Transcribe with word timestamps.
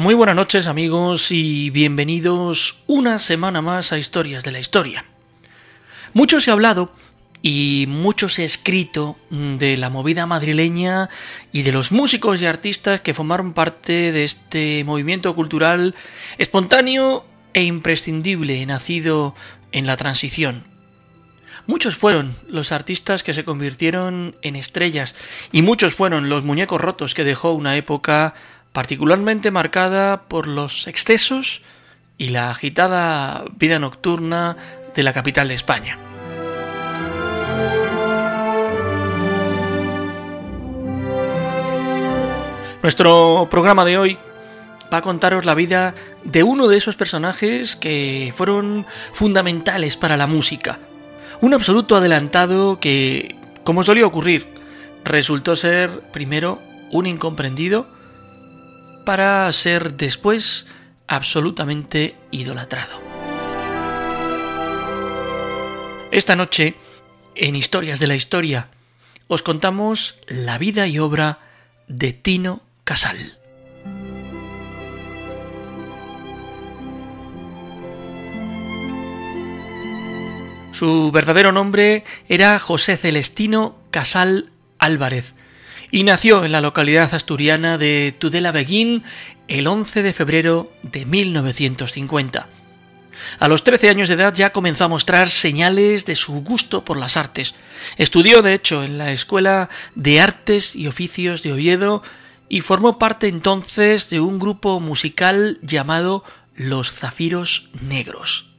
Muy 0.00 0.14
buenas 0.14 0.34
noches 0.34 0.66
amigos 0.66 1.30
y 1.30 1.68
bienvenidos 1.68 2.78
una 2.86 3.18
semana 3.18 3.60
más 3.60 3.92
a 3.92 3.98
Historias 3.98 4.42
de 4.42 4.50
la 4.50 4.58
Historia. 4.58 5.04
Mucho 6.14 6.40
se 6.40 6.48
ha 6.48 6.54
hablado 6.54 6.90
y 7.42 7.84
mucho 7.86 8.30
se 8.30 8.40
ha 8.40 8.46
escrito 8.46 9.18
de 9.28 9.76
la 9.76 9.90
movida 9.90 10.24
madrileña 10.24 11.10
y 11.52 11.64
de 11.64 11.72
los 11.72 11.92
músicos 11.92 12.40
y 12.40 12.46
artistas 12.46 13.02
que 13.02 13.12
formaron 13.12 13.52
parte 13.52 14.10
de 14.10 14.24
este 14.24 14.84
movimiento 14.84 15.34
cultural 15.34 15.94
espontáneo 16.38 17.26
e 17.52 17.64
imprescindible 17.64 18.64
nacido 18.64 19.34
en 19.70 19.86
la 19.86 19.98
transición. 19.98 20.64
Muchos 21.66 21.96
fueron 21.96 22.34
los 22.48 22.72
artistas 22.72 23.22
que 23.22 23.34
se 23.34 23.44
convirtieron 23.44 24.34
en 24.40 24.56
estrellas 24.56 25.14
y 25.52 25.60
muchos 25.60 25.94
fueron 25.94 26.30
los 26.30 26.42
muñecos 26.42 26.80
rotos 26.80 27.14
que 27.14 27.22
dejó 27.22 27.52
una 27.52 27.76
época 27.76 28.32
particularmente 28.72 29.50
marcada 29.50 30.22
por 30.28 30.46
los 30.46 30.86
excesos 30.86 31.62
y 32.18 32.28
la 32.28 32.50
agitada 32.50 33.44
vida 33.56 33.78
nocturna 33.78 34.56
de 34.94 35.02
la 35.02 35.12
capital 35.12 35.48
de 35.48 35.54
España. 35.54 35.98
Nuestro 42.82 43.46
programa 43.50 43.84
de 43.84 43.98
hoy 43.98 44.18
va 44.92 44.98
a 44.98 45.02
contaros 45.02 45.44
la 45.44 45.54
vida 45.54 45.94
de 46.24 46.42
uno 46.42 46.66
de 46.66 46.78
esos 46.78 46.96
personajes 46.96 47.76
que 47.76 48.32
fueron 48.34 48.86
fundamentales 49.12 49.96
para 49.96 50.16
la 50.16 50.26
música. 50.26 50.78
Un 51.40 51.54
absoluto 51.54 51.96
adelantado 51.96 52.80
que, 52.80 53.36
como 53.64 53.82
solía 53.82 54.06
ocurrir, 54.06 54.46
resultó 55.04 55.56
ser 55.56 55.90
primero 56.12 56.58
un 56.90 57.06
incomprendido 57.06 57.86
para 59.10 59.50
ser 59.50 59.94
después 59.94 60.68
absolutamente 61.08 62.14
idolatrado. 62.30 63.02
Esta 66.12 66.36
noche, 66.36 66.76
en 67.34 67.56
Historias 67.56 67.98
de 67.98 68.06
la 68.06 68.14
Historia, 68.14 68.68
os 69.26 69.42
contamos 69.42 70.14
la 70.28 70.58
vida 70.58 70.86
y 70.86 71.00
obra 71.00 71.40
de 71.88 72.12
Tino 72.12 72.60
Casal. 72.84 73.36
Su 80.70 81.10
verdadero 81.10 81.50
nombre 81.50 82.04
era 82.28 82.60
José 82.60 82.96
Celestino 82.96 83.76
Casal 83.90 84.52
Álvarez, 84.78 85.34
y 85.90 86.04
nació 86.04 86.44
en 86.44 86.52
la 86.52 86.60
localidad 86.60 87.12
asturiana 87.14 87.78
de 87.78 88.14
Tudela 88.18 88.52
Beguín 88.52 89.02
el 89.48 89.66
11 89.66 90.02
de 90.02 90.12
febrero 90.12 90.72
de 90.82 91.04
1950. 91.04 92.48
A 93.38 93.48
los 93.48 93.64
13 93.64 93.90
años 93.90 94.08
de 94.08 94.14
edad 94.14 94.34
ya 94.34 94.52
comenzó 94.52 94.84
a 94.84 94.88
mostrar 94.88 95.28
señales 95.28 96.06
de 96.06 96.14
su 96.14 96.32
gusto 96.42 96.84
por 96.84 96.96
las 96.96 97.16
artes. 97.16 97.54
Estudió, 97.96 98.42
de 98.42 98.54
hecho, 98.54 98.82
en 98.82 98.98
la 98.98 99.12
Escuela 99.12 99.68
de 99.94 100.20
Artes 100.20 100.74
y 100.76 100.86
Oficios 100.86 101.42
de 101.42 101.52
Oviedo 101.52 102.02
y 102.48 102.62
formó 102.62 102.98
parte 102.98 103.28
entonces 103.28 104.10
de 104.10 104.20
un 104.20 104.38
grupo 104.38 104.80
musical 104.80 105.58
llamado 105.62 106.24
Los 106.54 106.92
Zafiros 106.92 107.68
Negros. 107.80 108.50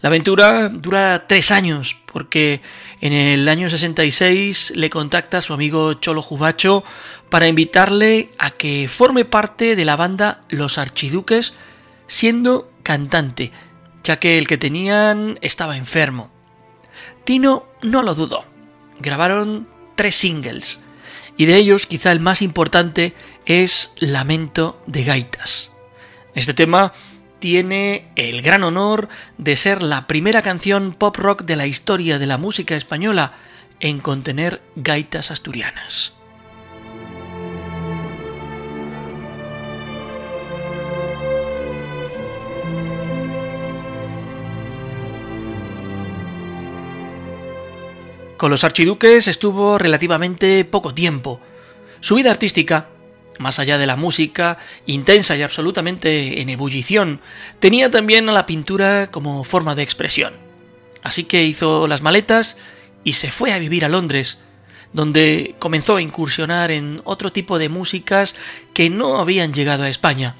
La 0.00 0.08
aventura 0.08 0.68
dura 0.68 1.26
tres 1.26 1.50
años, 1.50 1.96
porque 2.12 2.60
en 3.00 3.12
el 3.12 3.48
año 3.48 3.70
66 3.70 4.72
le 4.74 4.90
contacta 4.90 5.38
a 5.38 5.40
su 5.40 5.52
amigo 5.54 5.94
Cholo 5.94 6.22
Jubacho 6.22 6.82
para 7.28 7.46
invitarle 7.46 8.30
a 8.38 8.50
que 8.50 8.88
forme 8.88 9.24
parte 9.24 9.76
de 9.76 9.84
la 9.84 9.96
banda 9.96 10.42
Los 10.48 10.78
Archiduques, 10.78 11.54
siendo 12.06 12.70
cantante, 12.82 13.52
ya 14.02 14.18
que 14.18 14.38
el 14.38 14.46
que 14.48 14.58
tenían 14.58 15.38
estaba 15.42 15.76
enfermo. 15.76 16.30
Tino 17.24 17.66
no 17.82 18.02
lo 18.02 18.14
dudó. 18.14 18.44
Grabaron 18.98 19.68
tres 19.94 20.16
singles, 20.16 20.80
y 21.36 21.46
de 21.46 21.56
ellos 21.56 21.86
quizá 21.86 22.10
el 22.10 22.20
más 22.20 22.42
importante 22.42 23.14
es 23.46 23.92
Lamento 23.98 24.82
de 24.86 25.04
Gaitas. 25.04 25.70
Este 26.34 26.52
tema 26.52 26.92
tiene 27.38 28.08
el 28.16 28.42
gran 28.42 28.64
honor 28.64 29.08
de 29.36 29.56
ser 29.56 29.82
la 29.82 30.06
primera 30.06 30.42
canción 30.42 30.92
pop 30.92 31.16
rock 31.16 31.44
de 31.44 31.56
la 31.56 31.66
historia 31.66 32.18
de 32.18 32.26
la 32.26 32.38
música 32.38 32.76
española 32.76 33.34
en 33.80 34.00
contener 34.00 34.62
gaitas 34.76 35.30
asturianas. 35.30 36.14
Con 48.36 48.52
los 48.52 48.62
archiduques 48.62 49.26
estuvo 49.26 49.78
relativamente 49.78 50.64
poco 50.64 50.94
tiempo. 50.94 51.40
Su 51.98 52.14
vida 52.14 52.30
artística 52.30 52.86
más 53.38 53.58
allá 53.58 53.78
de 53.78 53.86
la 53.86 53.96
música, 53.96 54.58
intensa 54.86 55.36
y 55.36 55.42
absolutamente 55.42 56.40
en 56.40 56.48
ebullición, 56.48 57.20
tenía 57.60 57.90
también 57.90 58.28
a 58.28 58.32
la 58.32 58.46
pintura 58.46 59.08
como 59.10 59.44
forma 59.44 59.74
de 59.74 59.82
expresión. 59.82 60.32
Así 61.02 61.24
que 61.24 61.44
hizo 61.44 61.86
las 61.86 62.02
maletas 62.02 62.56
y 63.04 63.12
se 63.12 63.30
fue 63.30 63.52
a 63.52 63.58
vivir 63.58 63.84
a 63.84 63.88
Londres, 63.88 64.38
donde 64.92 65.54
comenzó 65.58 65.96
a 65.96 66.02
incursionar 66.02 66.70
en 66.70 67.00
otro 67.04 67.32
tipo 67.32 67.58
de 67.58 67.68
músicas 67.68 68.34
que 68.74 68.90
no 68.90 69.18
habían 69.18 69.52
llegado 69.52 69.84
a 69.84 69.88
España. 69.88 70.34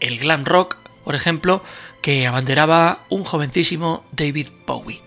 El 0.00 0.18
glam 0.18 0.44
rock, 0.44 0.78
por 1.04 1.14
ejemplo, 1.14 1.62
que 2.02 2.26
abanderaba 2.26 3.04
un 3.08 3.24
jovencísimo 3.24 4.04
David 4.12 4.48
Bowie. 4.66 5.03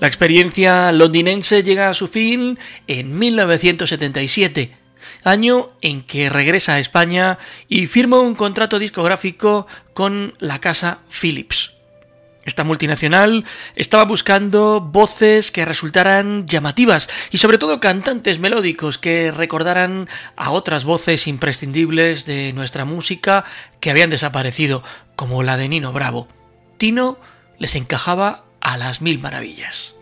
La 0.00 0.06
experiencia 0.06 0.92
londinense 0.92 1.62
llega 1.62 1.90
a 1.90 1.94
su 1.94 2.08
fin 2.08 2.58
en 2.86 3.18
1977, 3.18 4.74
año 5.24 5.72
en 5.82 6.02
que 6.02 6.30
regresa 6.30 6.72
a 6.72 6.78
España 6.78 7.38
y 7.68 7.86
firma 7.86 8.18
un 8.18 8.34
contrato 8.34 8.78
discográfico 8.78 9.66
con 9.92 10.32
la 10.38 10.58
casa 10.58 11.00
Philips. 11.10 11.72
Esta 12.46 12.64
multinacional 12.64 13.44
estaba 13.76 14.06
buscando 14.06 14.80
voces 14.80 15.52
que 15.52 15.66
resultaran 15.66 16.48
llamativas 16.48 17.10
y 17.30 17.36
sobre 17.36 17.58
todo 17.58 17.78
cantantes 17.78 18.38
melódicos 18.38 18.96
que 18.96 19.30
recordaran 19.30 20.08
a 20.34 20.52
otras 20.52 20.84
voces 20.84 21.26
imprescindibles 21.26 22.24
de 22.24 22.54
nuestra 22.54 22.86
música 22.86 23.44
que 23.80 23.90
habían 23.90 24.08
desaparecido, 24.08 24.82
como 25.14 25.42
la 25.42 25.58
de 25.58 25.68
Nino 25.68 25.92
Bravo. 25.92 26.26
Tino 26.78 27.18
les 27.58 27.74
encajaba 27.74 28.46
a 28.60 28.76
las 28.76 29.00
mil 29.00 29.18
maravillas. 29.20 29.94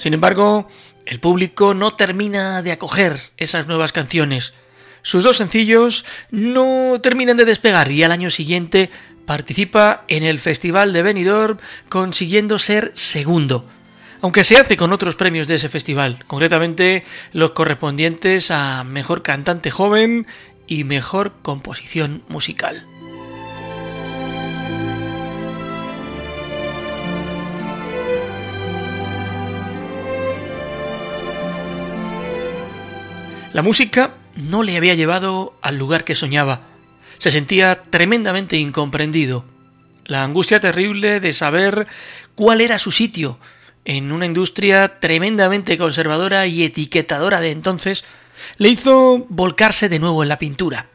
Sin 0.00 0.14
embargo, 0.14 0.66
el 1.04 1.20
público 1.20 1.74
no 1.74 1.94
termina 1.94 2.62
de 2.62 2.72
acoger 2.72 3.18
esas 3.36 3.66
nuevas 3.66 3.92
canciones. 3.92 4.54
Sus 5.02 5.24
dos 5.24 5.36
sencillos 5.36 6.06
no 6.30 6.98
terminan 7.02 7.36
de 7.36 7.44
despegar 7.44 7.90
y 7.90 8.02
al 8.02 8.12
año 8.12 8.30
siguiente 8.30 8.90
participa 9.26 10.04
en 10.08 10.24
el 10.24 10.40
Festival 10.40 10.92
de 10.92 11.02
Benidorm 11.02 11.58
consiguiendo 11.88 12.58
ser 12.58 12.92
segundo. 12.94 13.68
Aunque 14.22 14.44
se 14.44 14.56
hace 14.56 14.76
con 14.76 14.92
otros 14.92 15.14
premios 15.14 15.48
de 15.48 15.54
ese 15.54 15.70
festival, 15.70 16.24
concretamente 16.26 17.04
los 17.32 17.52
correspondientes 17.52 18.50
a 18.50 18.84
Mejor 18.84 19.22
Cantante 19.22 19.70
Joven 19.70 20.26
y 20.66 20.84
Mejor 20.84 21.32
Composición 21.40 22.22
Musical. 22.28 22.84
La 33.54 33.62
música 33.62 34.14
no 34.36 34.62
le 34.62 34.76
había 34.76 34.94
llevado 34.94 35.54
al 35.62 35.78
lugar 35.78 36.04
que 36.04 36.14
soñaba. 36.14 36.60
Se 37.16 37.30
sentía 37.30 37.84
tremendamente 37.88 38.58
incomprendido. 38.58 39.44
La 40.04 40.24
angustia 40.24 40.60
terrible 40.60 41.20
de 41.20 41.32
saber 41.32 41.86
cuál 42.34 42.60
era 42.60 42.78
su 42.78 42.90
sitio 42.90 43.38
en 43.84 44.12
una 44.12 44.26
industria 44.26 45.00
tremendamente 45.00 45.78
conservadora 45.78 46.46
y 46.46 46.64
etiquetadora 46.64 47.40
de 47.40 47.50
entonces 47.50 48.04
le 48.56 48.68
hizo 48.68 49.26
volcarse 49.28 49.88
de 49.88 49.98
nuevo 49.98 50.22
en 50.22 50.28
la 50.28 50.38
pintura. 50.38 50.86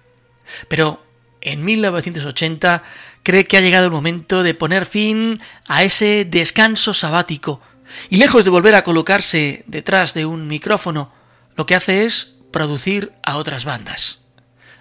Pero 0.67 1.03
en 1.41 1.63
1980 1.63 2.83
cree 3.23 3.45
que 3.45 3.57
ha 3.57 3.61
llegado 3.61 3.85
el 3.85 3.91
momento 3.91 4.43
de 4.43 4.53
poner 4.53 4.85
fin 4.85 5.41
a 5.67 5.83
ese 5.83 6.25
descanso 6.25 6.93
sabático 6.93 7.61
y 8.09 8.17
lejos 8.17 8.45
de 8.45 8.51
volver 8.51 8.75
a 8.75 8.83
colocarse 8.83 9.63
detrás 9.67 10.13
de 10.13 10.25
un 10.25 10.47
micrófono, 10.47 11.11
lo 11.55 11.65
que 11.65 11.75
hace 11.75 12.05
es 12.05 12.35
producir 12.51 13.11
a 13.23 13.37
otras 13.37 13.65
bandas. 13.65 14.21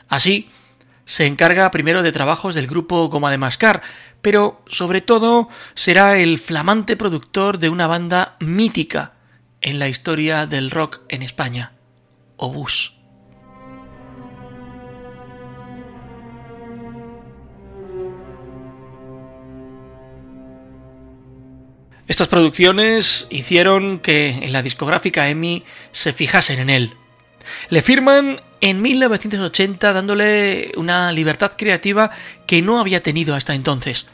Así, 0.09 0.49
se 1.07 1.27
encarga 1.27 1.71
primero 1.71 2.03
de 2.03 2.13
trabajos 2.13 2.55
del 2.55 2.67
grupo 2.67 3.09
Goma 3.09 3.31
de 3.31 3.39
Mascar, 3.39 3.83
pero 4.25 4.63
sobre 4.67 5.03
todo 5.03 5.51
será 5.75 6.17
el 6.17 6.39
flamante 6.39 6.97
productor 6.97 7.59
de 7.59 7.69
una 7.69 7.87
banda 7.87 8.37
mítica 8.41 9.13
en 9.61 9.79
la 9.79 9.87
historia 9.87 10.47
del 10.47 10.71
rock 10.71 11.03
en 11.11 11.21
España, 11.21 11.75
Obús. 12.39 12.97
Estas 22.09 22.29
producciones 22.29 23.27
hicieron 23.29 23.99
que 23.99 24.31
en 24.31 24.55
la 24.55 24.63
discográfica 24.63 25.29
EMI 25.29 25.65
se 25.93 26.15
fijasen 26.15 26.61
en 26.61 26.71
él, 26.71 26.95
le 27.69 27.83
firman 27.83 28.41
en 28.65 28.81
1980 28.81 29.93
dándole 29.93 30.73
una 30.79 31.13
libertad 31.13 31.53
creativa 31.55 32.11
que 32.47 32.63
no 32.63 32.81
había 32.81 33.03
tenido 33.03 33.35
hasta 33.35 33.55
entonces. 33.55 34.07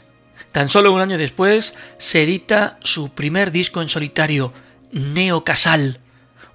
Tan 0.51 0.69
solo 0.69 0.91
un 0.91 0.99
año 0.99 1.17
después 1.17 1.73
se 1.97 2.23
edita 2.23 2.77
su 2.81 3.11
primer 3.11 3.53
disco 3.53 3.81
en 3.81 3.87
solitario, 3.87 4.51
Neo 4.91 5.45
Casal, 5.45 6.01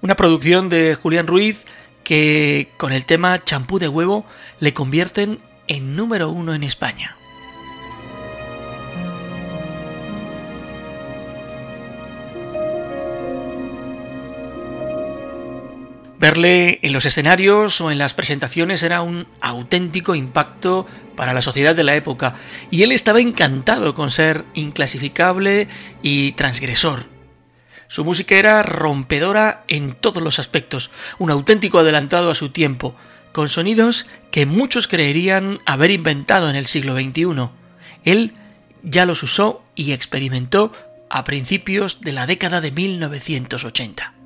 una 0.03 0.15
producción 0.15 0.69
de 0.69 0.93
Julián 0.93 1.25
Ruiz 1.25 1.65
que 2.03 2.69
con 2.77 2.93
el 2.93 3.03
tema 3.03 3.43
Champú 3.43 3.79
de 3.79 3.87
huevo 3.87 4.27
le 4.59 4.75
convierten 4.75 5.39
en 5.67 5.95
número 5.95 6.29
uno 6.29 6.53
en 6.53 6.61
España. 6.61 7.17
Verle 16.19 16.79
en 16.81 16.93
los 16.93 17.05
escenarios 17.05 17.79
o 17.79 17.91
en 17.91 17.99
las 17.99 18.13
presentaciones 18.13 18.81
era 18.81 19.01
un 19.01 19.27
auténtico 19.39 20.15
impacto 20.15 20.87
para 21.15 21.33
la 21.33 21.41
sociedad 21.41 21.75
de 21.75 21.83
la 21.83 21.95
época, 21.95 22.33
y 22.71 22.81
él 22.81 22.91
estaba 22.91 23.21
encantado 23.21 23.93
con 23.93 24.09
ser 24.09 24.45
inclasificable 24.55 25.67
y 26.01 26.31
transgresor. 26.31 27.05
Su 27.87 28.03
música 28.03 28.35
era 28.35 28.63
rompedora 28.63 29.63
en 29.67 29.93
todos 29.93 30.23
los 30.23 30.39
aspectos, 30.39 30.89
un 31.19 31.29
auténtico 31.29 31.79
adelantado 31.79 32.31
a 32.31 32.35
su 32.35 32.49
tiempo, 32.49 32.95
con 33.31 33.47
sonidos 33.47 34.07
que 34.31 34.47
muchos 34.47 34.87
creerían 34.87 35.59
haber 35.65 35.91
inventado 35.91 36.49
en 36.49 36.55
el 36.55 36.65
siglo 36.65 36.95
XXI. 36.95 37.49
Él 38.03 38.33
ya 38.81 39.05
los 39.05 39.21
usó 39.21 39.63
y 39.75 39.91
experimentó 39.91 40.71
a 41.09 41.23
principios 41.23 42.01
de 42.01 42.11
la 42.11 42.25
década 42.25 42.59
de 42.59 42.71
1980. 42.71 44.16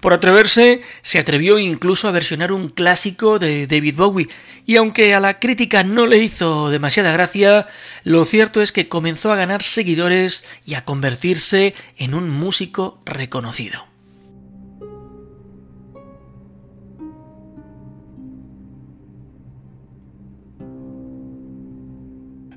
Por 0.00 0.14
atreverse, 0.14 0.80
se 1.02 1.18
atrevió 1.18 1.58
incluso 1.58 2.08
a 2.08 2.10
versionar 2.10 2.52
un 2.52 2.70
clásico 2.70 3.38
de 3.38 3.66
David 3.66 3.96
Bowie, 3.96 4.28
y 4.64 4.76
aunque 4.76 5.14
a 5.14 5.20
la 5.20 5.38
crítica 5.38 5.84
no 5.84 6.06
le 6.06 6.18
hizo 6.18 6.70
demasiada 6.70 7.12
gracia, 7.12 7.66
lo 8.04 8.24
cierto 8.24 8.62
es 8.62 8.72
que 8.72 8.88
comenzó 8.88 9.30
a 9.30 9.36
ganar 9.36 9.62
seguidores 9.62 10.44
y 10.64 10.74
a 10.74 10.84
convertirse 10.86 11.74
en 11.98 12.14
un 12.14 12.30
músico 12.30 13.02
reconocido. 13.04 13.84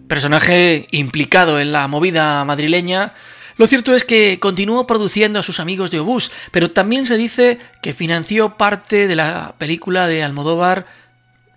Personaje 0.08 0.88
implicado 0.92 1.60
en 1.60 1.72
la 1.72 1.88
movida 1.88 2.46
madrileña, 2.46 3.14
lo 3.58 3.68
cierto 3.68 3.96
es 3.96 4.04
que 4.04 4.40
continuó 4.40 4.88
produciendo 4.88 5.40
a 5.40 5.44
sus 5.44 5.60
amigos 5.60 5.92
de 5.92 6.00
Obús, 6.00 6.32
pero 6.52 6.72
también 6.72 7.06
se 7.06 7.18
dice 7.18 7.60
que 7.82 7.94
financió 7.94 8.58
parte 8.58 9.08
de 9.08 9.16
la 9.16 9.56
película 9.58 10.08
de 10.08 10.24
Almodóvar 10.24 10.86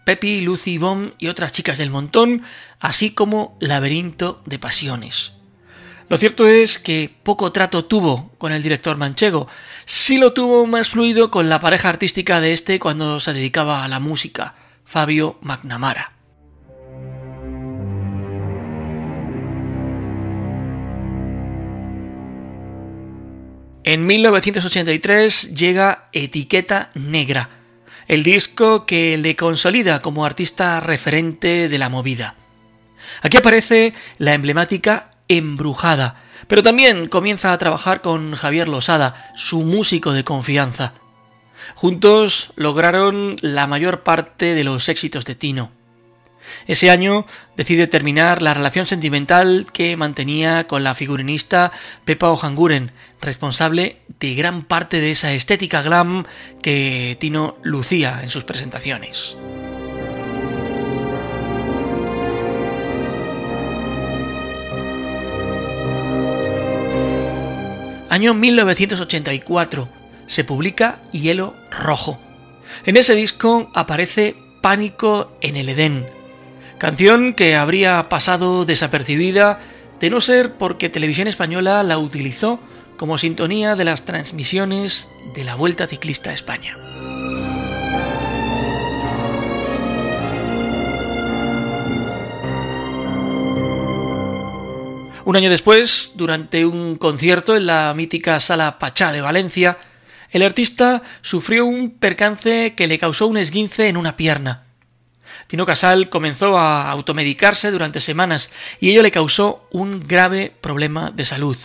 Pepi, 0.04 0.40
Lucy 0.40 0.78
Bomb 0.78 1.12
y 1.18 1.26
otras 1.26 1.52
chicas 1.52 1.78
del 1.78 1.90
montón, 1.90 2.42
así 2.78 3.10
como 3.10 3.56
Laberinto 3.60 4.40
de 4.46 4.58
Pasiones. 4.58 5.32
Lo 6.08 6.16
cierto 6.16 6.46
es 6.46 6.78
que 6.78 7.12
poco 7.24 7.50
trato 7.50 7.84
tuvo 7.84 8.30
con 8.38 8.52
el 8.52 8.62
director 8.62 8.96
manchego, 8.96 9.48
sí 9.84 10.18
lo 10.18 10.32
tuvo 10.32 10.64
más 10.66 10.90
fluido 10.90 11.32
con 11.32 11.48
la 11.48 11.60
pareja 11.60 11.88
artística 11.88 12.40
de 12.40 12.52
este 12.52 12.78
cuando 12.78 13.18
se 13.18 13.32
dedicaba 13.32 13.84
a 13.84 13.88
la 13.88 13.98
música, 13.98 14.54
Fabio 14.84 15.38
McNamara. 15.40 16.15
En 23.86 24.04
1983 24.04 25.54
llega 25.54 26.08
Etiqueta 26.12 26.90
Negra, 26.94 27.50
el 28.08 28.24
disco 28.24 28.84
que 28.84 29.16
le 29.16 29.36
consolida 29.36 30.00
como 30.02 30.24
artista 30.24 30.80
referente 30.80 31.68
de 31.68 31.78
la 31.78 31.88
movida. 31.88 32.34
Aquí 33.22 33.36
aparece 33.36 33.94
la 34.18 34.34
emblemática 34.34 35.12
Embrujada, 35.28 36.20
pero 36.48 36.64
también 36.64 37.06
comienza 37.06 37.52
a 37.52 37.58
trabajar 37.58 38.00
con 38.02 38.34
Javier 38.34 38.66
Losada, 38.68 39.32
su 39.36 39.60
músico 39.60 40.12
de 40.12 40.24
confianza. 40.24 40.94
Juntos 41.76 42.52
lograron 42.56 43.36
la 43.40 43.68
mayor 43.68 44.02
parte 44.02 44.56
de 44.56 44.64
los 44.64 44.88
éxitos 44.88 45.24
de 45.26 45.36
Tino. 45.36 45.70
Ese 46.66 46.90
año 46.90 47.26
decide 47.56 47.86
terminar 47.86 48.42
la 48.42 48.54
relación 48.54 48.86
sentimental 48.86 49.66
que 49.72 49.96
mantenía 49.96 50.66
con 50.66 50.84
la 50.84 50.94
figurinista 50.94 51.72
Pepa 52.04 52.30
Ojanguren, 52.30 52.92
responsable 53.20 53.98
de 54.20 54.34
gran 54.34 54.62
parte 54.62 55.00
de 55.00 55.10
esa 55.10 55.32
estética 55.32 55.82
glam 55.82 56.24
que 56.62 57.16
Tino 57.20 57.56
lucía 57.62 58.20
en 58.22 58.30
sus 58.30 58.44
presentaciones. 58.44 59.36
Año 68.08 68.32
1984 68.32 69.88
se 70.26 70.44
publica 70.44 71.00
Hielo 71.12 71.54
Rojo. 71.70 72.18
En 72.84 72.96
ese 72.96 73.14
disco 73.14 73.70
aparece 73.74 74.34
Pánico 74.62 75.36
en 75.40 75.56
el 75.56 75.68
Edén, 75.68 76.06
Canción 76.78 77.32
que 77.32 77.56
habría 77.56 78.10
pasado 78.10 78.66
desapercibida 78.66 79.60
de 79.98 80.10
no 80.10 80.20
ser 80.20 80.52
porque 80.54 80.90
Televisión 80.90 81.26
Española 81.26 81.82
la 81.82 81.96
utilizó 81.98 82.60
como 82.98 83.16
sintonía 83.16 83.76
de 83.76 83.84
las 83.86 84.04
transmisiones 84.04 85.08
de 85.34 85.44
la 85.44 85.54
Vuelta 85.54 85.86
Ciclista 85.86 86.30
a 86.30 86.34
España. 86.34 86.76
Un 95.24 95.34
año 95.34 95.48
después, 95.48 96.12
durante 96.14 96.66
un 96.66 96.96
concierto 96.96 97.56
en 97.56 97.66
la 97.66 97.94
mítica 97.96 98.38
Sala 98.38 98.78
Pachá 98.78 99.12
de 99.12 99.22
Valencia, 99.22 99.78
el 100.30 100.42
artista 100.42 101.02
sufrió 101.22 101.64
un 101.64 101.90
percance 101.90 102.74
que 102.76 102.86
le 102.86 102.98
causó 102.98 103.26
un 103.26 103.38
esguince 103.38 103.88
en 103.88 103.96
una 103.96 104.16
pierna. 104.16 104.65
Tino 105.46 105.64
Casal 105.64 106.08
comenzó 106.08 106.58
a 106.58 106.90
automedicarse 106.90 107.70
durante 107.70 108.00
semanas 108.00 108.50
y 108.80 108.90
ello 108.90 109.02
le 109.02 109.10
causó 109.10 109.66
un 109.70 110.06
grave 110.06 110.52
problema 110.60 111.10
de 111.10 111.24
salud. 111.24 111.56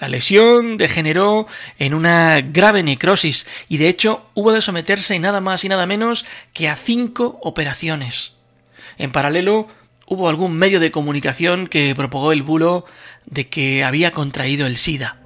La 0.00 0.08
lesión 0.08 0.76
degeneró 0.76 1.46
en 1.78 1.94
una 1.94 2.40
grave 2.40 2.82
necrosis 2.82 3.46
y 3.68 3.78
de 3.78 3.88
hecho 3.88 4.26
hubo 4.34 4.52
de 4.52 4.60
someterse 4.60 5.18
nada 5.18 5.40
más 5.40 5.64
y 5.64 5.68
nada 5.68 5.86
menos 5.86 6.26
que 6.52 6.68
a 6.68 6.76
cinco 6.76 7.38
operaciones. 7.42 8.32
En 8.98 9.12
paralelo, 9.12 9.68
hubo 10.06 10.28
algún 10.28 10.56
medio 10.58 10.80
de 10.80 10.90
comunicación 10.90 11.68
que 11.68 11.94
propagó 11.94 12.32
el 12.32 12.42
bulo 12.42 12.84
de 13.26 13.48
que 13.48 13.84
había 13.84 14.10
contraído 14.10 14.66
el 14.66 14.76
SIDA. 14.76 15.23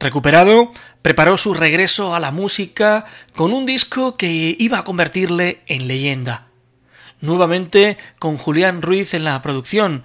Recuperado, 0.00 0.72
preparó 1.02 1.36
su 1.36 1.52
regreso 1.52 2.14
a 2.14 2.20
la 2.20 2.30
música 2.30 3.04
con 3.36 3.52
un 3.52 3.66
disco 3.66 4.16
que 4.16 4.56
iba 4.58 4.78
a 4.78 4.84
convertirle 4.84 5.60
en 5.66 5.88
leyenda. 5.88 6.46
Nuevamente 7.20 7.98
con 8.18 8.38
Julián 8.38 8.80
Ruiz 8.80 9.12
en 9.12 9.24
la 9.24 9.42
producción, 9.42 10.04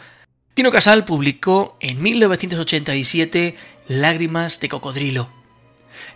Tino 0.53 0.69
Casal 0.69 1.05
publicó 1.05 1.77
en 1.79 2.01
1987 2.01 3.55
Lágrimas 3.87 4.59
de 4.59 4.67
Cocodrilo. 4.67 5.29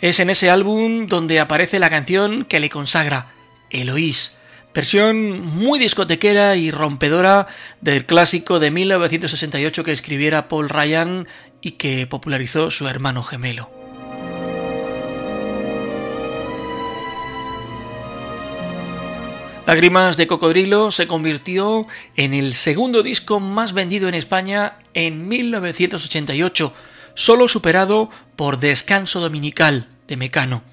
Es 0.02 0.20
en 0.20 0.30
ese 0.30 0.50
álbum 0.50 1.08
donde 1.08 1.40
aparece 1.40 1.80
la 1.80 1.90
canción 1.90 2.44
que 2.44 2.60
le 2.60 2.70
consagra, 2.70 3.32
Eloís, 3.70 4.36
versión 4.74 5.42
muy 5.58 5.78
discotequera 5.78 6.56
y 6.56 6.72
rompedora 6.72 7.48
del 7.82 8.06
clásico 8.06 8.60
de 8.60 8.72
1968 8.72 9.84
que 9.84 9.92
escribiera 9.92 10.48
Paul 10.48 10.70
Ryan 10.70 11.28
y 11.62 11.72
que 11.72 12.08
popularizó 12.08 12.72
su 12.72 12.88
hermano 12.88 13.24
gemelo. 13.24 13.70
Lágrimas 19.70 20.18
de 20.18 20.26
Cocodrilo 20.26 20.90
se 20.90 21.06
convirtió 21.06 21.86
en 22.16 22.34
el 22.34 22.56
segundo 22.56 23.04
disco 23.04 23.40
más 23.40 23.74
vendido 23.74 24.08
en 24.08 24.16
España 24.16 24.80
en 24.96 25.28
1988, 25.28 26.74
solo 27.14 27.48
superado 27.48 28.10
por 28.36 28.58
Descanso 28.58 29.20
Dominical 29.20 29.88
de 30.08 30.18
Mecano. 30.18 30.64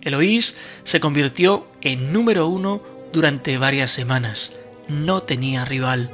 Eloís 0.00 0.56
se 0.82 0.98
convirtió 0.98 1.68
en 1.82 2.12
número 2.12 2.48
uno 2.48 2.82
durante 3.12 3.58
varias 3.58 3.92
semanas. 3.92 4.52
No 4.88 5.22
tenía 5.22 5.64
rival. 5.64 6.10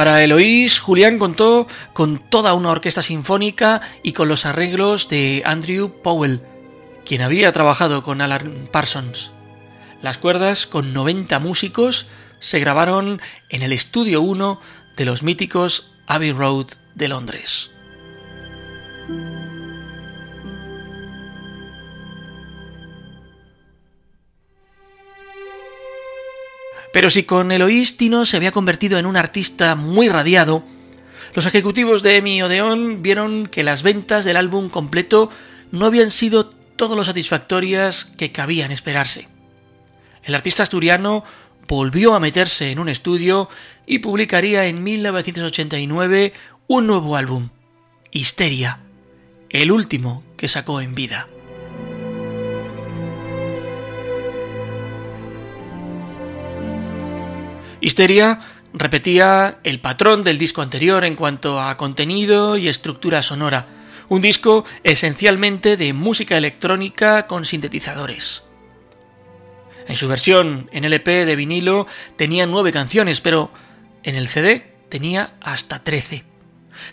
Para 0.00 0.24
Eloís, 0.24 0.78
Julián 0.80 1.18
contó 1.18 1.66
con 1.92 2.18
toda 2.18 2.54
una 2.54 2.70
orquesta 2.70 3.02
sinfónica 3.02 3.82
y 4.02 4.12
con 4.12 4.28
los 4.28 4.46
arreglos 4.46 5.10
de 5.10 5.42
Andrew 5.44 6.00
Powell, 6.02 6.40
quien 7.04 7.20
había 7.20 7.52
trabajado 7.52 8.02
con 8.02 8.22
Alan 8.22 8.66
Parsons. 8.72 9.30
Las 10.00 10.16
cuerdas, 10.16 10.66
con 10.66 10.94
90 10.94 11.38
músicos, 11.40 12.06
se 12.38 12.60
grabaron 12.60 13.20
en 13.50 13.60
el 13.60 13.74
Estudio 13.74 14.22
1 14.22 14.58
de 14.96 15.04
los 15.04 15.22
míticos 15.22 15.90
Abbey 16.06 16.32
Road 16.32 16.68
de 16.94 17.08
Londres. 17.08 17.70
Pero 26.92 27.10
si 27.10 27.22
con 27.22 27.52
Eloís 27.52 27.96
Tino 27.96 28.24
se 28.24 28.36
había 28.36 28.52
convertido 28.52 28.98
en 28.98 29.06
un 29.06 29.16
artista 29.16 29.74
muy 29.74 30.08
radiado, 30.08 30.64
los 31.34 31.46
ejecutivos 31.46 32.02
de 32.02 32.16
Emi 32.16 32.42
Odeon 32.42 33.02
vieron 33.02 33.46
que 33.46 33.62
las 33.62 33.82
ventas 33.82 34.24
del 34.24 34.36
álbum 34.36 34.68
completo 34.68 35.30
no 35.70 35.86
habían 35.86 36.10
sido 36.10 36.48
todo 36.48 36.96
lo 36.96 37.04
satisfactorias 37.04 38.04
que 38.04 38.32
cabían 38.32 38.72
esperarse. 38.72 39.28
El 40.24 40.34
artista 40.34 40.64
asturiano 40.64 41.24
volvió 41.68 42.14
a 42.14 42.20
meterse 42.20 42.72
en 42.72 42.80
un 42.80 42.88
estudio 42.88 43.48
y 43.86 44.00
publicaría 44.00 44.66
en 44.66 44.82
1989 44.82 46.32
un 46.66 46.86
nuevo 46.86 47.16
álbum, 47.16 47.50
Histeria, 48.10 48.80
el 49.50 49.70
último 49.70 50.24
que 50.36 50.48
sacó 50.48 50.80
en 50.80 50.94
vida. 50.94 51.28
Histeria 57.80 58.38
repetía 58.72 59.58
el 59.64 59.80
patrón 59.80 60.22
del 60.22 60.38
disco 60.38 60.62
anterior 60.62 61.04
en 61.04 61.16
cuanto 61.16 61.60
a 61.60 61.76
contenido 61.76 62.56
y 62.56 62.68
estructura 62.68 63.22
sonora, 63.22 63.66
un 64.08 64.20
disco 64.20 64.64
esencialmente 64.84 65.76
de 65.76 65.92
música 65.92 66.36
electrónica 66.36 67.26
con 67.26 67.44
sintetizadores. 67.44 68.44
En 69.86 69.96
su 69.96 70.08
versión 70.08 70.68
en 70.72 70.84
LP 70.84 71.26
de 71.26 71.36
vinilo 71.36 71.86
tenía 72.16 72.46
nueve 72.46 72.70
canciones, 72.72 73.20
pero 73.20 73.50
en 74.02 74.14
el 74.14 74.28
CD 74.28 74.74
tenía 74.88 75.34
hasta 75.40 75.82
trece. 75.82 76.29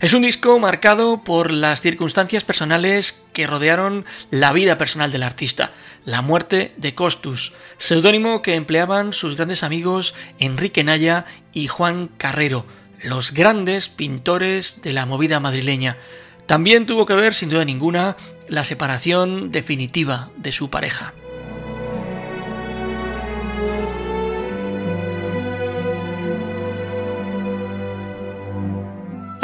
Es 0.00 0.12
un 0.12 0.22
disco 0.22 0.58
marcado 0.58 1.24
por 1.24 1.50
las 1.50 1.80
circunstancias 1.80 2.44
personales 2.44 3.24
que 3.32 3.46
rodearon 3.46 4.04
la 4.30 4.52
vida 4.52 4.78
personal 4.78 5.10
del 5.10 5.22
artista, 5.22 5.72
la 6.04 6.22
muerte 6.22 6.72
de 6.76 6.94
Costus, 6.94 7.52
seudónimo 7.78 8.40
que 8.42 8.54
empleaban 8.54 9.12
sus 9.12 9.36
grandes 9.36 9.62
amigos 9.62 10.14
Enrique 10.38 10.84
Naya 10.84 11.24
y 11.52 11.66
Juan 11.66 12.08
Carrero, 12.16 12.64
los 13.02 13.32
grandes 13.32 13.88
pintores 13.88 14.82
de 14.82 14.92
la 14.92 15.06
movida 15.06 15.40
madrileña. 15.40 15.96
También 16.46 16.86
tuvo 16.86 17.04
que 17.04 17.14
ver, 17.14 17.34
sin 17.34 17.50
duda 17.50 17.64
ninguna, 17.64 18.16
la 18.48 18.64
separación 18.64 19.50
definitiva 19.50 20.30
de 20.36 20.52
su 20.52 20.70
pareja. 20.70 21.12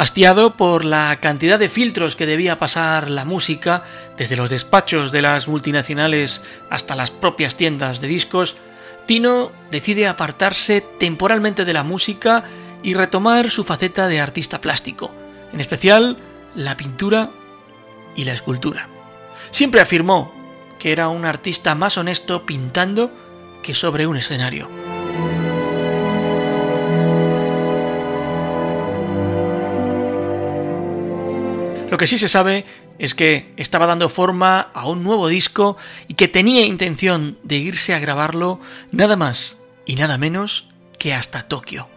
Hastiado 0.05 0.53
por 0.53 0.85
la 0.85 1.17
cantidad 1.19 1.57
de 1.57 1.67
filtros 1.67 2.15
que 2.15 2.27
debía 2.27 2.59
pasar 2.59 3.09
la 3.09 3.25
música, 3.25 3.81
desde 4.15 4.35
los 4.35 4.51
despachos 4.51 5.11
de 5.11 5.23
las 5.23 5.47
multinacionales 5.47 6.43
hasta 6.69 6.95
las 6.95 7.09
propias 7.09 7.57
tiendas 7.57 8.01
de 8.01 8.07
discos, 8.07 8.55
Tino 9.07 9.51
decide 9.71 10.07
apartarse 10.07 10.81
temporalmente 10.99 11.65
de 11.65 11.73
la 11.73 11.81
música 11.81 12.43
y 12.83 12.93
retomar 12.93 13.49
su 13.49 13.63
faceta 13.63 14.07
de 14.07 14.19
artista 14.19 14.61
plástico, 14.61 15.11
en 15.51 15.59
especial 15.59 16.17
la 16.53 16.77
pintura 16.77 17.31
y 18.15 18.25
la 18.25 18.33
escultura. 18.33 18.87
Siempre 19.49 19.81
afirmó 19.81 20.31
que 20.77 20.91
era 20.91 21.07
un 21.07 21.25
artista 21.25 21.73
más 21.73 21.97
honesto 21.97 22.45
pintando 22.45 23.11
que 23.63 23.73
sobre 23.73 24.05
un 24.05 24.17
escenario. 24.17 24.84
Lo 31.89 31.97
que 31.97 32.07
sí 32.07 32.17
se 32.17 32.27
sabe 32.27 32.65
es 32.97 33.13
que 33.13 33.53
estaba 33.57 33.85
dando 33.85 34.09
forma 34.09 34.59
a 34.73 34.87
un 34.87 35.03
nuevo 35.03 35.27
disco 35.27 35.77
y 36.07 36.15
que 36.15 36.27
tenía 36.27 36.65
intención 36.65 37.37
de 37.43 37.57
irse 37.57 37.93
a 37.93 37.99
grabarlo 37.99 38.59
nada 38.91 39.15
más 39.15 39.61
y 39.85 39.95
nada 39.95 40.17
menos 40.17 40.69
que 40.97 41.13
hasta 41.13 41.47
Tokio. 41.47 41.87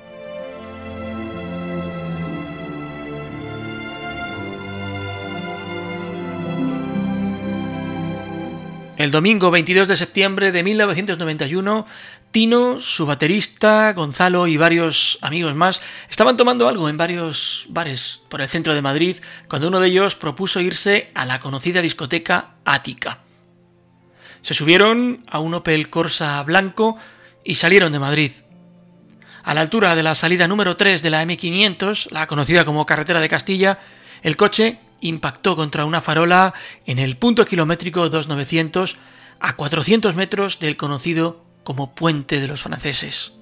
El 8.99 9.13
domingo 9.13 9.53
22 9.53 9.87
de 9.87 9.97
septiembre 9.97 10.51
de 10.51 10.65
1991 10.65 11.87
Tino, 12.31 12.79
su 12.79 13.07
baterista, 13.07 13.93
Gonzalo 13.95 14.47
y 14.47 14.59
varios 14.59 15.19
amigos 15.23 15.55
más 15.55 15.81
estaban 16.11 16.37
tomando 16.37 16.69
algo 16.69 16.89
en 16.89 16.99
varios 16.99 17.65
bares 17.71 18.23
por 18.29 18.43
el 18.43 18.49
centro 18.49 18.75
de 18.75 18.83
Madrid 18.83 19.17
cuando 19.49 19.69
uno 19.69 19.81
de 19.81 19.89
ellos 19.89 20.15
propuso 20.15 20.61
irse 20.61 21.09
a 21.15 21.25
la 21.25 21.41
conocida 21.41 21.81
discoteca 21.81 22.57
Ática. 22.67 23.21
Se 24.43 24.53
subieron 24.53 25.25
a 25.27 25.39
un 25.41 25.55
Opel 25.55 25.89
Corsa 25.89 26.43
blanco 26.43 26.99
y 27.45 27.55
salieron 27.55 27.93
de 27.93 27.99
Madrid. 27.99 28.33
A 29.43 29.55
la 29.55 29.63
altura 29.63 29.95
de 29.95 30.03
la 30.03 30.15
salida 30.15 30.47
número 30.47 30.77
3 30.77 31.01
de 31.01 31.11
la 31.11 31.25
M500, 31.25 32.11
la 32.11 32.27
conocida 32.27 32.67
como 32.67 32.85
Carretera 32.85 33.21
de 33.21 33.31
Castilla, 33.31 33.79
el 34.23 34.37
coche 34.37 34.81
impactó 35.01 35.57
contra 35.57 35.87
una 35.87 36.03
farola 36.03 36.53
en 36.85 36.99
el 36.99 37.17
punto 37.17 37.47
kilométrico 37.47 38.11
2900 38.11 38.99
a 39.41 39.57
400 39.57 40.15
metros 40.15 40.59
del 40.59 40.77
conocido 40.77 41.48
como 41.69 41.95
puente 41.95 42.41
de 42.41 42.49
los 42.49 42.63
franceses. 42.63 43.35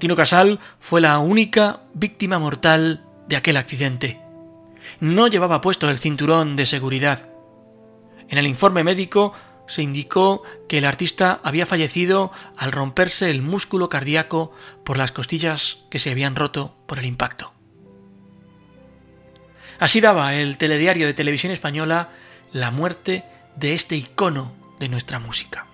Tino 0.00 0.16
Casal 0.16 0.58
fue 0.80 1.00
la 1.00 1.20
única 1.20 1.82
víctima 1.94 2.40
mortal 2.40 3.04
de 3.28 3.36
aquel 3.36 3.56
accidente. 3.56 4.20
No 4.98 5.28
llevaba 5.28 5.60
puesto 5.60 5.88
el 5.88 5.98
cinturón 5.98 6.56
de 6.56 6.66
seguridad. 6.66 7.28
En 8.28 8.38
el 8.38 8.48
informe 8.48 8.82
médico 8.82 9.32
se 9.68 9.82
indicó 9.82 10.42
que 10.68 10.78
el 10.78 10.84
artista 10.84 11.38
había 11.44 11.64
fallecido 11.64 12.32
al 12.56 12.72
romperse 12.72 13.30
el 13.30 13.40
músculo 13.40 13.88
cardíaco 13.88 14.50
por 14.84 14.98
las 14.98 15.12
costillas 15.12 15.84
que 15.90 16.00
se 16.00 16.10
habían 16.10 16.34
roto 16.34 16.74
por 16.88 16.98
el 16.98 17.04
impacto. 17.04 17.55
Así 19.78 20.00
daba 20.00 20.34
el 20.34 20.56
telediario 20.56 21.06
de 21.06 21.14
televisión 21.14 21.52
española 21.52 22.08
la 22.52 22.70
muerte 22.70 23.24
de 23.56 23.74
este 23.74 23.96
icono 23.96 24.52
de 24.78 24.88
nuestra 24.88 25.18
música. 25.18 25.66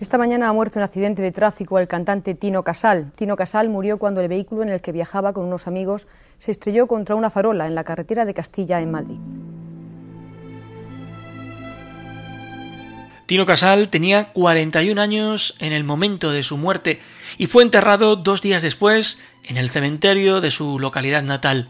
Esta 0.00 0.16
mañana 0.16 0.48
ha 0.48 0.52
muerto 0.52 0.78
en 0.78 0.84
accidente 0.84 1.20
de 1.20 1.32
tráfico 1.32 1.78
el 1.78 1.88
cantante 1.88 2.34
Tino 2.34 2.62
Casal. 2.62 3.12
Tino 3.16 3.36
Casal 3.36 3.68
murió 3.68 3.98
cuando 3.98 4.20
el 4.20 4.28
vehículo 4.28 4.62
en 4.62 4.70
el 4.70 4.80
que 4.80 4.92
viajaba 4.92 5.32
con 5.32 5.44
unos 5.44 5.66
amigos 5.66 6.06
se 6.38 6.52
estrelló 6.52 6.86
contra 6.86 7.16
una 7.16 7.30
farola 7.30 7.66
en 7.66 7.74
la 7.74 7.84
carretera 7.84 8.24
de 8.24 8.32
Castilla 8.32 8.80
en 8.80 8.90
Madrid. 8.90 9.18
Tino 13.28 13.44
Casal 13.44 13.90
tenía 13.90 14.32
41 14.32 14.98
años 14.98 15.54
en 15.58 15.74
el 15.74 15.84
momento 15.84 16.30
de 16.30 16.42
su 16.42 16.56
muerte 16.56 17.02
y 17.36 17.46
fue 17.46 17.62
enterrado 17.62 18.16
dos 18.16 18.40
días 18.40 18.62
después 18.62 19.18
en 19.44 19.58
el 19.58 19.68
cementerio 19.68 20.40
de 20.40 20.50
su 20.50 20.78
localidad 20.78 21.22
natal. 21.22 21.68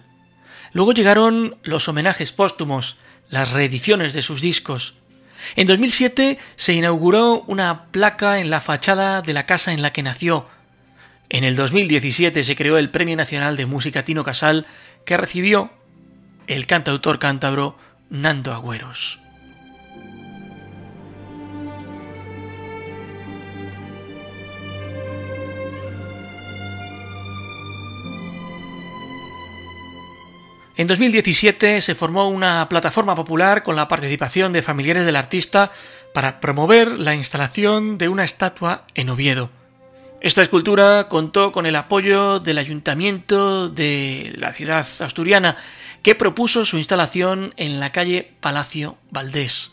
Luego 0.73 0.93
llegaron 0.93 1.57
los 1.65 1.89
homenajes 1.89 2.31
póstumos, 2.31 2.97
las 3.29 3.51
reediciones 3.55 4.13
de 4.13 4.23
sus 4.23 4.41
discos. 4.41 4.95
En 5.57 5.67
2007 5.67 6.39
se 6.55 6.75
inauguró 6.75 7.43
una 7.49 7.87
placa 7.87 8.39
en 8.39 8.51
la 8.51 8.61
fachada 8.61 9.21
de 9.21 9.33
la 9.33 9.45
casa 9.45 9.73
en 9.73 9.83
la 9.83 9.93
que 9.93 10.05
nació. 10.05 10.47
En 11.29 11.43
el 11.43 11.57
2017 11.57 12.45
se 12.45 12.55
creó 12.55 12.79
el 12.79 12.91
Premio 12.91 13.17
Nacional 13.17 13.57
de 13.57 13.67
Música 13.67 14.05
Tino 14.05 14.23
Casal, 14.23 14.65
que 15.05 15.17
recibió 15.17 15.71
el 16.47 16.69
cantautor 16.69 17.19
cántabro 17.19 17.77
Nando 18.11 18.55
Agüeros. 18.55 19.19
En 30.79 30.87
2017 30.87 31.81
se 31.81 31.97
formó 31.97 32.29
una 32.29 32.69
plataforma 32.69 33.17
popular 33.17 33.65
con 33.65 33.75
la 33.75 33.89
participación 33.89 34.53
de 34.53 34.63
familiares 34.63 35.05
del 35.05 35.17
artista 35.17 35.73
para 36.15 36.39
promover 36.39 37.01
la 37.01 37.17
instalación 37.17 37.99
de 37.99 38.09
una 38.09 38.23
estatua 38.23 38.85
en 38.95 39.11
Oviedo. 39.11 39.51
Esta 40.21 40.41
escultura 40.41 41.09
contó 41.09 41.51
con 41.51 41.67
el 41.67 41.75
apoyo 41.75 42.39
del 42.39 42.59
ayuntamiento 42.59 43.69
de 43.69 44.33
la 44.37 44.53
ciudad 44.53 44.87
asturiana, 45.01 45.57
que 46.05 46.15
propuso 46.15 46.65
su 46.65 46.79
instalación 46.79 47.55
en 47.57 47.81
la 47.81 47.91
calle 47.91 48.35
Palacio 48.39 48.99
Valdés. 49.11 49.73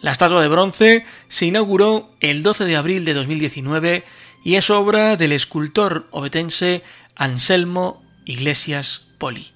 La 0.00 0.12
estatua 0.12 0.40
de 0.40 0.48
bronce 0.48 1.04
se 1.28 1.44
inauguró 1.44 2.10
el 2.20 2.42
12 2.42 2.64
de 2.64 2.76
abril 2.76 3.04
de 3.04 3.12
2019 3.12 4.04
y 4.42 4.54
es 4.54 4.70
obra 4.70 5.18
del 5.18 5.32
escultor 5.32 6.08
obetense 6.10 6.82
Anselmo 7.16 8.02
Iglesias 8.24 9.08
Poli. 9.18 9.52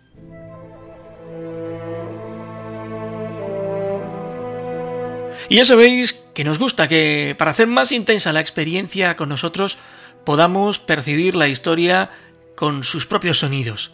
Y 5.49 5.57
ya 5.57 5.65
sabéis 5.65 6.25
que 6.35 6.45
nos 6.45 6.59
gusta 6.59 6.89
que 6.89 7.37
para 7.39 7.53
hacer 7.53 7.69
más 7.69 7.93
intensa 7.93 8.33
la 8.33 8.41
experiencia 8.41 9.15
con 9.15 9.29
nosotros 9.29 9.79
podamos 10.25 10.79
percibir 10.79 11.37
la 11.37 11.49
historia 11.49 12.11
con 12.57 12.83
sus 12.83 13.07
propios 13.07 13.39
sonidos. 13.39 13.93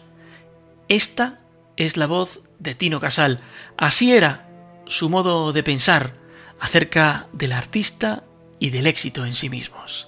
Esta 0.87 1.39
es 1.77 1.95
la 1.95 2.07
voz 2.07 2.41
de 2.59 2.73
Tino 2.73 2.99
Casal. 2.99 3.39
Así 3.77 4.13
era 4.13 4.47
su 4.85 5.09
modo 5.09 5.53
de 5.53 5.63
pensar 5.63 6.13
acerca 6.59 7.27
del 7.33 7.51
artista 7.51 8.23
y 8.59 8.71
del 8.71 8.87
éxito 8.87 9.25
en 9.25 9.33
sí 9.33 9.49
mismos. 9.49 10.07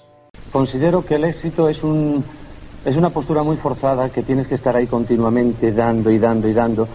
Considero 0.50 1.04
que 1.04 1.14
el 1.14 1.24
éxito 1.24 1.68
es 1.68 1.82
un 1.82 2.24
es 2.84 2.96
una 2.96 3.10
postura 3.10 3.42
muy 3.42 3.56
forzada 3.56 4.10
que 4.10 4.22
tienes 4.22 4.46
que 4.46 4.54
estar 4.54 4.76
ahí 4.76 4.86
continuamente 4.86 5.72
dando 5.72 6.10
y 6.10 6.18
dando 6.18 6.48
y 6.48 6.52
dando 6.52 6.88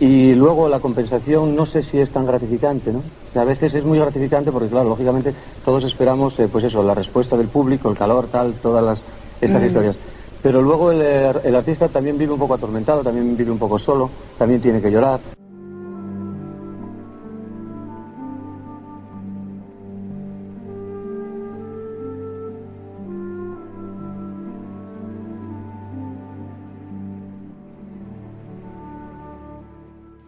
y 0.00 0.34
luego 0.34 0.68
la 0.68 0.80
compensación 0.80 1.56
no 1.56 1.66
sé 1.66 1.82
si 1.82 1.98
es 1.98 2.10
tan 2.10 2.26
gratificante, 2.26 2.92
¿no? 2.92 3.02
a 3.34 3.44
veces 3.44 3.74
es 3.74 3.84
muy 3.84 3.98
gratificante 3.98 4.50
porque, 4.50 4.68
claro, 4.68 4.88
lógicamente 4.88 5.32
todos 5.64 5.84
esperamos, 5.84 6.38
eh, 6.40 6.48
pues 6.50 6.64
eso, 6.64 6.82
la 6.82 6.94
respuesta 6.94 7.36
del 7.36 7.48
público, 7.48 7.88
el 7.90 7.96
calor, 7.96 8.26
tal, 8.26 8.54
todas 8.54 8.84
las, 8.84 9.02
estas 9.40 9.62
mm. 9.62 9.66
historias. 9.66 9.96
Pero 10.42 10.62
luego 10.62 10.92
el, 10.92 11.02
el 11.02 11.56
artista 11.56 11.88
también 11.88 12.16
vive 12.16 12.32
un 12.32 12.38
poco 12.38 12.54
atormentado, 12.54 13.02
también 13.02 13.36
vive 13.36 13.50
un 13.50 13.58
poco 13.58 13.78
solo, 13.78 14.10
también 14.38 14.60
tiene 14.60 14.80
que 14.80 14.90
llorar. 14.90 15.20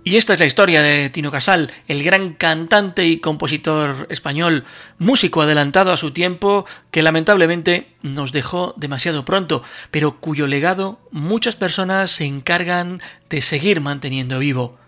Y 0.03 0.17
esta 0.17 0.33
es 0.33 0.41
la 0.41 0.47
historia 0.47 0.81
de 0.81 1.11
Tino 1.11 1.31
Casal, 1.31 1.71
el 1.87 2.03
gran 2.03 2.33
cantante 2.33 3.07
y 3.07 3.19
compositor 3.19 4.07
español, 4.09 4.65
músico 4.99 5.43
adelantado 5.43 5.93
a 5.93 5.99
su 5.99 6.13
tiempo, 6.13 6.65
que 6.91 7.03
lamentablemente 7.03 7.89
nos 8.03 8.33
dejó 8.33 8.73
demasiado 8.79 9.27
pronto, 9.27 9.63
pero 9.91 10.19
cuyo 10.19 10.47
legado 10.47 11.01
muchas 11.11 11.55
personas 11.55 12.11
se 12.13 12.25
encargan 12.25 13.03
de 13.29 13.43
seguir 13.43 13.83
manteniendo 13.83 14.39
vivo. 14.39 14.79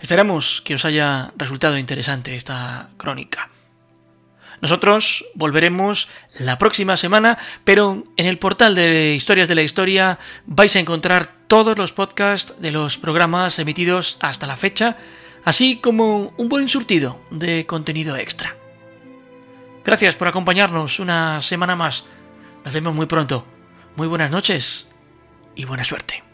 Esperamos 0.00 0.62
que 0.64 0.76
os 0.76 0.86
haya 0.86 1.32
resultado 1.36 1.76
interesante 1.76 2.34
esta 2.34 2.88
crónica. 2.96 3.50
Nosotros 4.62 5.26
volveremos 5.34 6.08
la 6.38 6.56
próxima 6.56 6.96
semana, 6.96 7.36
pero 7.64 8.02
en 8.16 8.24
el 8.24 8.38
portal 8.38 8.74
de 8.74 9.14
Historias 9.14 9.46
de 9.46 9.56
la 9.56 9.62
Historia 9.62 10.18
vais 10.46 10.74
a 10.74 10.80
encontrar 10.80 11.33
todos 11.46 11.78
los 11.78 11.92
podcasts 11.92 12.54
de 12.58 12.70
los 12.70 12.98
programas 12.98 13.58
emitidos 13.58 14.16
hasta 14.20 14.46
la 14.46 14.56
fecha, 14.56 14.96
así 15.44 15.76
como 15.76 16.32
un 16.36 16.48
buen 16.48 16.68
surtido 16.68 17.20
de 17.30 17.66
contenido 17.66 18.16
extra. 18.16 18.56
Gracias 19.84 20.16
por 20.16 20.28
acompañarnos 20.28 20.98
una 20.98 21.40
semana 21.40 21.76
más. 21.76 22.04
Nos 22.64 22.72
vemos 22.72 22.94
muy 22.94 23.06
pronto. 23.06 23.44
Muy 23.96 24.08
buenas 24.08 24.30
noches 24.30 24.88
y 25.54 25.64
buena 25.66 25.84
suerte. 25.84 26.33